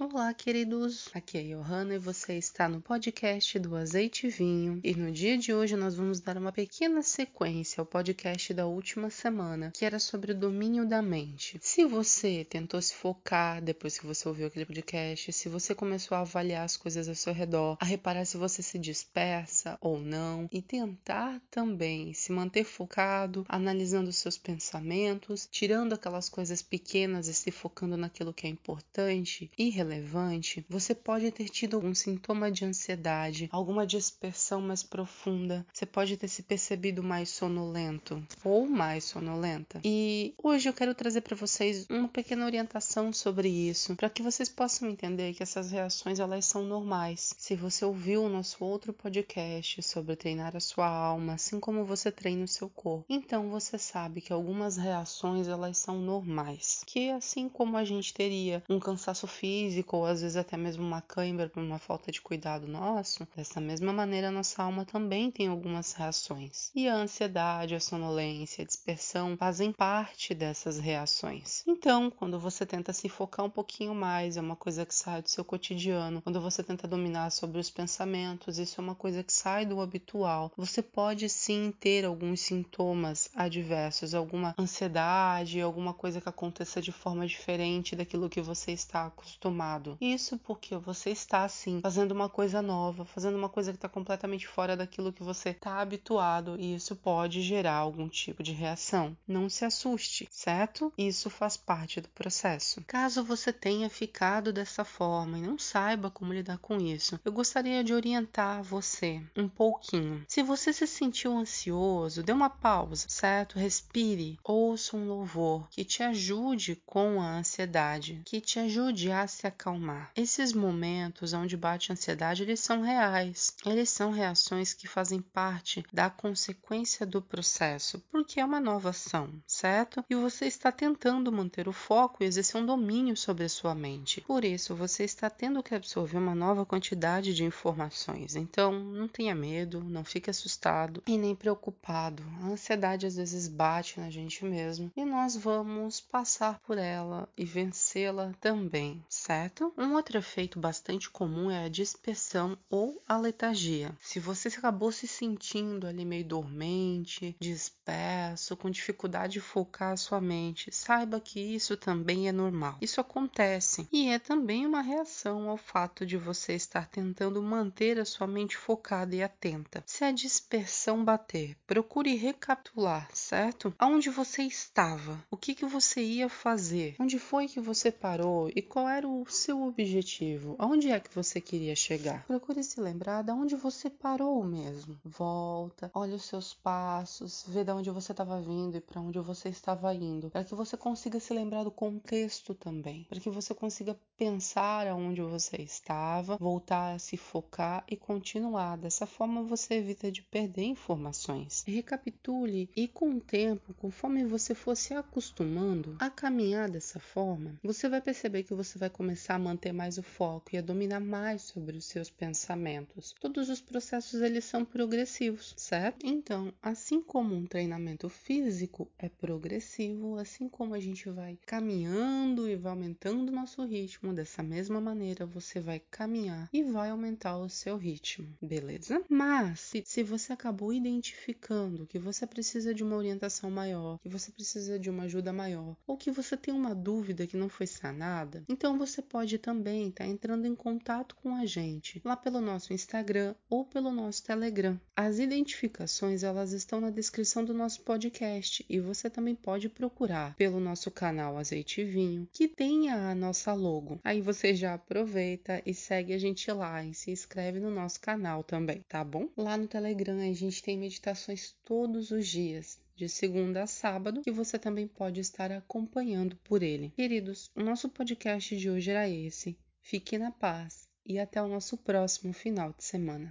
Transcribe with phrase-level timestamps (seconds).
[0.00, 1.08] Olá, queridos.
[1.12, 4.80] Aqui é a Johanna e você está no podcast do Azeite e Vinho.
[4.84, 9.10] E no dia de hoje nós vamos dar uma pequena sequência ao podcast da última
[9.10, 11.58] semana, que era sobre o domínio da mente.
[11.60, 16.20] Se você tentou se focar depois que você ouviu aquele podcast, se você começou a
[16.20, 20.62] avaliar as coisas ao seu redor, a reparar se você se dispersa ou não e
[20.62, 27.50] tentar também se manter focado, analisando os seus pensamentos, tirando aquelas coisas pequenas e se
[27.50, 32.64] focando naquilo que é importante e relevante relevante, você pode ter tido algum sintoma de
[32.64, 39.80] ansiedade, alguma dispersão mais profunda, você pode ter se percebido mais sonolento ou mais sonolenta.
[39.82, 44.48] E hoje eu quero trazer para vocês uma pequena orientação sobre isso, para que vocês
[44.48, 47.34] possam entender que essas reações elas são normais.
[47.38, 52.12] Se você ouviu o nosso outro podcast sobre treinar a sua alma, assim como você
[52.12, 57.48] treina o seu corpo, então você sabe que algumas reações elas são normais, que assim
[57.48, 61.48] como a gente teria um cansaço físico físico ou às vezes até mesmo uma cãibra
[61.48, 66.70] por uma falta de cuidado nosso, dessa mesma maneira nossa alma também tem algumas reações.
[66.74, 71.62] E a ansiedade, a sonolência, a dispersão fazem parte dessas reações.
[71.66, 75.28] Então, quando você tenta se focar um pouquinho mais, é uma coisa que sai do
[75.28, 76.22] seu cotidiano.
[76.22, 80.50] Quando você tenta dominar sobre os pensamentos, isso é uma coisa que sai do habitual.
[80.56, 87.26] Você pode sim ter alguns sintomas adversos, alguma ansiedade, alguma coisa que aconteça de forma
[87.26, 89.67] diferente daquilo que você está acostumado
[90.00, 94.46] isso porque você está assim fazendo uma coisa nova, fazendo uma coisa que está completamente
[94.46, 99.16] fora daquilo que você está habituado e isso pode gerar algum tipo de reação.
[99.26, 100.92] Não se assuste, certo?
[100.96, 102.82] Isso faz parte do processo.
[102.86, 107.82] Caso você tenha ficado dessa forma e não saiba como lidar com isso, eu gostaria
[107.84, 110.24] de orientar você um pouquinho.
[110.28, 113.58] Se você se sentiu ansioso, dê uma pausa, certo?
[113.58, 119.46] Respire, ouça um louvor que te ajude com a ansiedade, que te ajude a se
[119.58, 120.12] acalmar.
[120.14, 123.52] Esses momentos onde bate a ansiedade, eles são reais.
[123.66, 129.30] Eles são reações que fazem parte da consequência do processo, porque é uma nova ação,
[129.46, 130.04] certo?
[130.08, 134.20] E você está tentando manter o foco e exercer um domínio sobre a sua mente.
[134.20, 138.36] Por isso, você está tendo que absorver uma nova quantidade de informações.
[138.36, 142.22] Então, não tenha medo, não fique assustado e nem preocupado.
[142.42, 147.44] A ansiedade às vezes bate na gente mesmo e nós vamos passar por ela e
[147.44, 149.47] vencê-la também, certo?
[149.48, 149.72] Certo?
[149.78, 153.96] Um outro efeito bastante comum é a dispersão ou a letargia.
[154.00, 160.20] Se você acabou se sentindo ali meio dormente, disperso, com dificuldade de focar a sua
[160.20, 162.76] mente, saiba que isso também é normal.
[162.80, 168.04] Isso acontece e é também uma reação ao fato de você estar tentando manter a
[168.04, 169.82] sua mente focada e atenta.
[169.86, 173.74] Se a dispersão bater, procure recapitular, certo?
[173.78, 175.24] Aonde você estava?
[175.30, 176.96] O que, que você ia fazer?
[176.98, 178.50] Onde foi que você parou?
[178.54, 180.56] E qual era seu objetivo?
[180.58, 182.26] Aonde é que você queria chegar?
[182.26, 184.98] Procure se lembrar de onde você parou mesmo.
[185.04, 189.50] Volta, olha os seus passos, vê de onde você estava vindo e para onde você
[189.50, 193.98] estava indo, para que você consiga se lembrar do contexto também, para que você consiga
[194.16, 198.78] pensar aonde você estava, voltar a se focar e continuar.
[198.78, 201.64] Dessa forma você evita de perder informações.
[201.66, 207.88] Recapitule e com o tempo, conforme você for se acostumando a caminhar dessa forma, você
[207.88, 211.00] vai perceber que você vai começar começar a manter mais o foco e a dominar
[211.00, 213.12] mais sobre os seus pensamentos.
[213.20, 216.06] Todos os processos eles são progressivos, certo?
[216.06, 222.54] Então, assim como um treinamento físico é progressivo, assim como a gente vai caminhando e
[222.54, 227.48] vai aumentando o nosso ritmo, dessa mesma maneira você vai caminhar e vai aumentar o
[227.48, 229.02] seu ritmo, beleza?
[229.08, 234.30] Mas se, se você acabou identificando que você precisa de uma orientação maior, que você
[234.30, 238.44] precisa de uma ajuda maior, ou que você tem uma dúvida que não foi sanada,
[238.48, 242.72] então você pode também estar tá entrando em contato com a gente lá pelo nosso
[242.72, 244.78] Instagram ou pelo nosso Telegram.
[244.94, 250.60] As identificações elas estão na descrição do nosso podcast e você também pode procurar pelo
[250.60, 253.98] nosso canal Azeite e Vinho, que tem a nossa logo.
[254.04, 258.44] Aí você já aproveita e segue a gente lá e se inscreve no nosso canal
[258.44, 259.28] também, tá bom?
[259.36, 264.30] Lá no Telegram a gente tem meditações todos os dias de segunda a sábado, que
[264.32, 266.90] você também pode estar acompanhando por ele.
[266.96, 269.56] Queridos, o nosso podcast de hoje era esse.
[269.80, 273.26] Fique na paz e até o nosso próximo final de semana.